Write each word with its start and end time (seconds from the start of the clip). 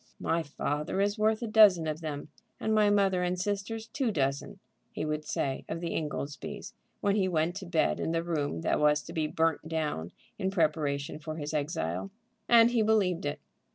"My 0.19 0.41
father 0.41 0.99
is 0.99 1.19
worth 1.19 1.43
a 1.43 1.47
dozen 1.47 1.85
of 1.85 2.01
them, 2.01 2.29
and 2.59 2.73
my 2.73 2.89
mother 2.89 3.21
and 3.21 3.39
sisters 3.39 3.85
two 3.85 4.09
dozen," 4.11 4.57
he 4.91 5.05
would 5.05 5.23
say 5.25 5.63
of 5.69 5.79
the 5.79 5.93
Ingoldsbys 5.93 6.73
when 7.01 7.15
he 7.15 7.27
went 7.27 7.53
to 7.57 7.67
bed 7.67 7.99
in 7.99 8.11
the 8.11 8.23
room 8.23 8.61
that 8.61 8.79
was 8.79 9.03
to 9.03 9.13
be 9.13 9.27
burnt 9.27 9.67
down 9.67 10.11
in 10.39 10.49
preparation 10.49 11.19
for 11.19 11.35
his 11.35 11.53
exile. 11.53 12.09
And 12.49 12.71
he 12.71 12.81
believed 12.81 13.27
it. 13.27 13.39